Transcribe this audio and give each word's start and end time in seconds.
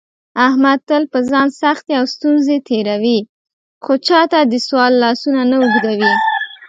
احمد 0.47 0.79
تل 0.87 1.03
په 1.13 1.19
ځان 1.29 1.47
سختې 1.61 1.93
او 1.99 2.05
ستونزې 2.13 2.57
تېروي، 2.67 3.19
خو 3.83 3.93
چاته 4.07 4.37
دسوال 4.53 4.93
لاسونه 5.03 5.41
نه 5.49 5.57
اوږدوي. 5.61 6.13